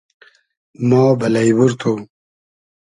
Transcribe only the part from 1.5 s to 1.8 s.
بور